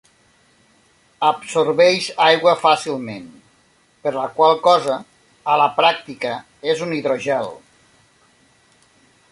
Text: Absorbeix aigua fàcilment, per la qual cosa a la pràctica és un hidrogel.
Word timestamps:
Absorbeix 1.27 2.07
aigua 2.27 2.53
fàcilment, 2.63 3.27
per 4.07 4.15
la 4.17 4.25
qual 4.39 4.57
cosa 4.69 4.97
a 5.53 5.59
la 5.63 5.69
pràctica 5.81 6.35
és 6.73 6.83
un 6.87 6.97
hidrogel. 6.99 7.53